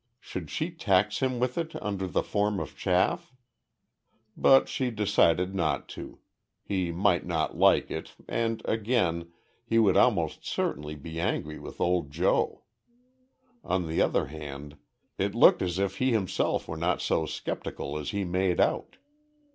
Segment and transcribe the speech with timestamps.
[0.19, 3.35] Should she tax him with it under the form of chaff?
[4.35, 6.17] But she decided not to.
[6.63, 9.31] He might not like it, and again,
[9.63, 12.63] he would almost certainly be angry with old Joe.
[13.63, 14.75] On the other hand
[15.19, 18.97] it looked as if he himself were not so sceptical as he made out.